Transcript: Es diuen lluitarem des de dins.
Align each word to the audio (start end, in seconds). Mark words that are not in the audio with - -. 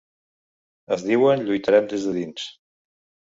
Es 0.95 1.03
diuen 1.09 1.45
lluitarem 1.49 1.91
des 1.91 2.07
de 2.09 2.15
dins. 2.17 2.47